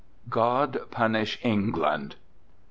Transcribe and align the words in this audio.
GOD 0.31 0.89
PUNISH 0.89 1.37
ENGLAND!" 1.43 2.15